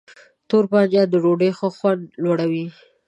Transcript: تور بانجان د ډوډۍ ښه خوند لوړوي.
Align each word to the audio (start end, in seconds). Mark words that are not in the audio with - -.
تور 0.49 0.63
بانجان 0.71 1.07
د 1.09 1.15
ډوډۍ 1.23 1.51
ښه 1.57 1.67
خوند 1.77 2.01
لوړوي. 2.23 2.65